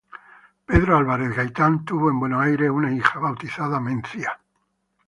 Pedro 0.69 0.97
Álvarez 0.97 1.31
Gaytán 1.35 1.85
tuvo 1.85 2.09
en 2.09 2.19
Buenos 2.19 2.41
Aires 2.41 2.71
una 2.71 2.91
hija, 2.91 3.19
bautizada 3.19 3.79
Mencia. 3.79 4.39